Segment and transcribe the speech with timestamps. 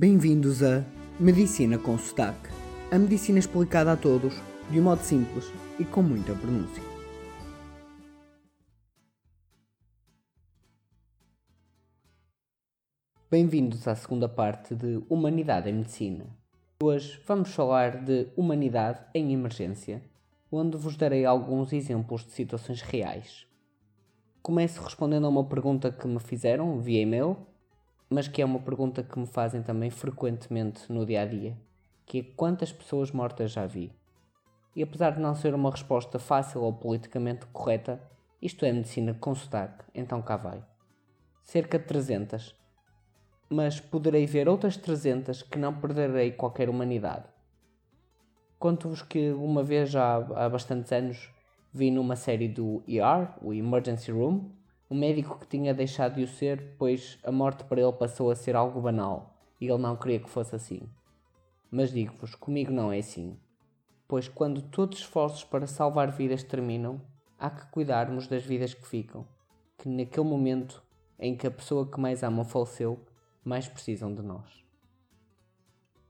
[0.00, 0.84] Bem-vindos a
[1.18, 2.48] Medicina com Sotaque.
[2.88, 4.32] A medicina explicada a todos,
[4.70, 6.80] de um modo simples e com muita pronúncia.
[13.28, 16.26] Bem-vindos à segunda parte de Humanidade em Medicina.
[16.80, 20.00] Hoje vamos falar de Humanidade em Emergência,
[20.48, 23.48] onde vos darei alguns exemplos de situações reais.
[24.42, 27.36] Começo respondendo a uma pergunta que me fizeram via e-mail,
[28.10, 31.56] mas que é uma pergunta que me fazem também frequentemente no dia a dia,
[32.06, 33.92] que é quantas pessoas mortas já vi?
[34.74, 38.00] E apesar de não ser uma resposta fácil ou politicamente correta,
[38.40, 40.64] isto é medicina com sotaque, então cá vai.
[41.42, 42.54] Cerca de 300.
[43.50, 47.24] Mas poderei ver outras 300 que não perderei qualquer humanidade.
[48.58, 51.32] Conto-vos que uma vez já há bastantes anos
[51.72, 54.50] vi numa série do ER, o Emergency Room,
[54.90, 58.34] um médico que tinha deixado de o ser, pois a morte para ele passou a
[58.34, 60.88] ser algo banal e ele não queria que fosse assim.
[61.70, 63.38] Mas digo-vos, comigo não é assim.
[64.06, 67.00] Pois quando todos os esforços para salvar vidas terminam,
[67.38, 69.26] há que cuidarmos das vidas que ficam,
[69.76, 70.82] que naquele momento
[71.18, 72.98] em que a pessoa que mais amam faleceu,
[73.44, 74.64] mais precisam de nós.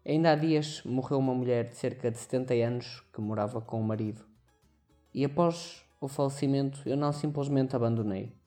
[0.07, 3.85] Ainda há dias morreu uma mulher de cerca de 70 anos que morava com o
[3.85, 4.25] marido.
[5.13, 8.38] E após o falecimento eu não simplesmente abandonei.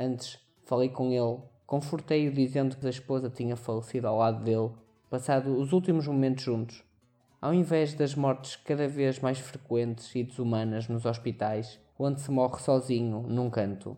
[0.00, 4.70] Antes falei com ele, confortei-o dizendo que a esposa tinha falecido ao lado dele,
[5.10, 6.84] passado os últimos momentos juntos.
[7.40, 12.60] Ao invés das mortes cada vez mais frequentes e desumanas nos hospitais, onde se morre
[12.60, 13.96] sozinho, num canto.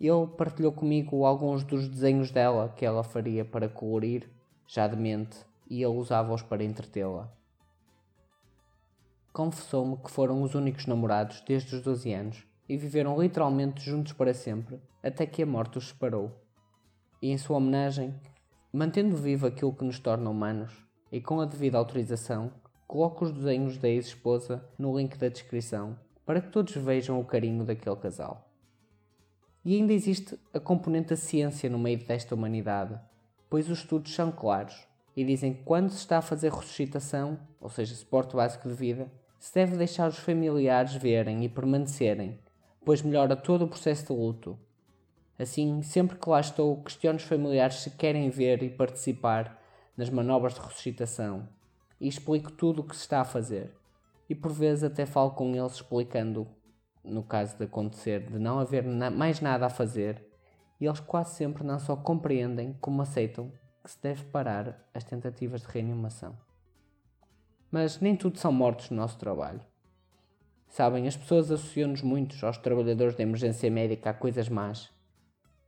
[0.00, 4.30] Ele partilhou comigo alguns dos desenhos dela que ela faria para colorir,
[4.68, 7.28] já demente, e ele usava-os para entretê-la.
[9.32, 14.34] Confessou-me que foram os únicos namorados desde os 12 anos e viveram literalmente juntos para
[14.34, 16.32] sempre, até que a morte os separou.
[17.22, 18.14] E em sua homenagem,
[18.72, 20.72] mantendo vivo aquilo que nos torna humanos,
[21.10, 22.52] e com a devida autorização,
[22.86, 27.64] coloco os desenhos da ex-esposa no link da descrição para que todos vejam o carinho
[27.64, 28.50] daquele casal.
[29.64, 32.98] E ainda existe a componente da ciência no meio desta humanidade,
[33.48, 34.86] pois os estudos são claros
[35.16, 39.10] e dizem que quando se está a fazer ressuscitação, ou seja, suporte básico de vida,
[39.38, 42.38] se deve deixar os familiares verem e permanecerem,
[42.86, 44.56] pois melhora todo o processo de luto.
[45.36, 49.60] Assim, sempre que lá estou, questiono os familiares se querem ver e participar
[49.96, 51.48] nas manobras de ressuscitação
[52.00, 53.74] e explico tudo o que se está a fazer.
[54.28, 56.46] E por vezes até falo com eles explicando,
[57.02, 60.24] no caso de acontecer, de não haver na mais nada a fazer,
[60.80, 63.50] e eles quase sempre não só compreendem como aceitam
[63.82, 66.38] que se deve parar as tentativas de reanimação.
[67.68, 69.60] Mas nem tudo são mortos no nosso trabalho.
[70.68, 74.90] Sabem, as pessoas associam-nos muito aos trabalhadores da emergência médica a coisas más.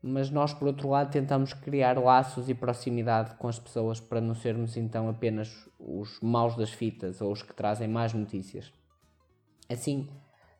[0.03, 4.35] Mas nós, por outro lado, tentamos criar laços e proximidade com as pessoas para não
[4.35, 8.73] sermos então apenas os maus das fitas ou os que trazem más notícias.
[9.69, 10.09] Assim,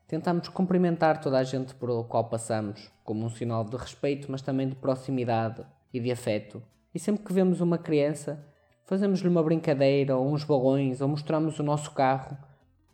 [0.07, 4.41] tentamos cumprimentar toda a gente por o qual passamos, como um sinal de respeito, mas
[4.41, 6.61] também de proximidade e de afeto,
[6.93, 8.43] e sempre que vemos uma criança,
[8.85, 12.35] fazemos-lhe uma brincadeira ou uns balões ou mostramos o nosso carro,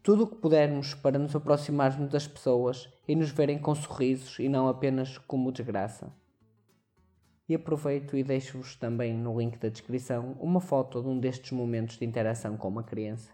[0.06, 4.48] tudo o que pudermos para nos aproximarmos das pessoas e nos verem com sorrisos e
[4.48, 6.14] não apenas como desgraça.
[7.50, 11.98] E aproveito e deixo-vos também no link da descrição uma foto de um destes momentos
[11.98, 13.32] de interação com uma criança.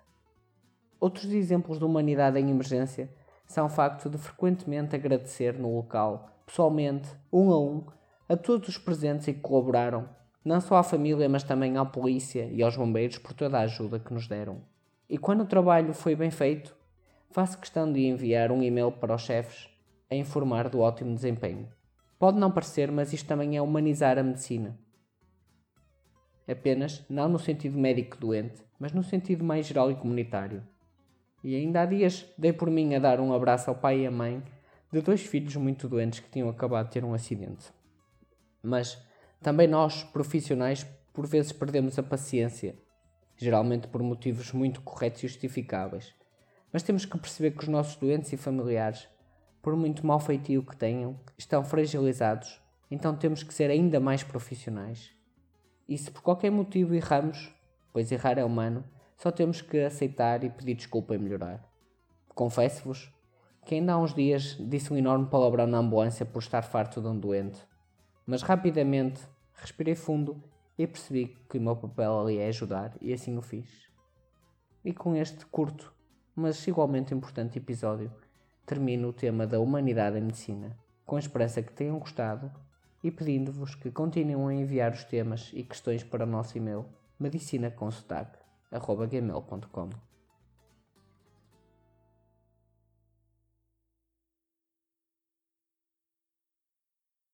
[0.97, 3.13] Outros exemplos de humanidade em emergência
[3.45, 7.85] são o facto de frequentemente agradecer no local, pessoalmente, um a um,
[8.29, 10.07] a todos os presentes e que colaboraram
[10.45, 13.99] não só à família, mas também à polícia e aos bombeiros por toda a ajuda
[13.99, 14.70] que nos deram.
[15.11, 16.73] E quando o trabalho foi bem feito,
[17.31, 19.67] faço questão de enviar um e-mail para os chefes
[20.09, 21.67] a informar do ótimo desempenho.
[22.17, 24.79] Pode não parecer, mas isto também é humanizar a medicina.
[26.47, 30.63] Apenas, não no sentido médico doente, mas no sentido mais geral e comunitário.
[31.43, 34.11] E ainda há dias dei por mim a dar um abraço ao pai e à
[34.11, 34.41] mãe
[34.93, 37.69] de dois filhos muito doentes que tinham acabado de ter um acidente.
[38.63, 38.97] Mas
[39.41, 42.77] também nós, profissionais, por vezes perdemos a paciência,
[43.41, 46.13] geralmente por motivos muito corretos e justificáveis.
[46.71, 49.07] Mas temos que perceber que os nossos doentes e familiares,
[49.61, 55.11] por muito mau feitio que tenham, estão fragilizados, então temos que ser ainda mais profissionais.
[55.87, 57.53] E se por qualquer motivo erramos,
[57.91, 58.83] pois errar é humano,
[59.17, 61.63] só temos que aceitar e pedir desculpa e melhorar.
[62.29, 63.13] Confesso-vos
[63.65, 67.07] que ainda há uns dias disse um enorme palavrão na ambulância por estar farto de
[67.07, 67.69] um doente
[68.25, 69.21] mas rapidamente
[69.53, 70.41] respirei fundo
[70.77, 73.89] e percebi que o meu papel ali é ajudar e assim o fiz.
[74.83, 75.93] E com este curto,
[76.35, 78.11] mas igualmente importante episódio,
[78.65, 82.51] termino o tema da humanidade em medicina, com a esperança que tenham gostado
[83.03, 86.85] e pedindo-vos que continuem a enviar os temas e questões para o nosso e-mail
[87.19, 90.10] medicinaconsotac.gmail.com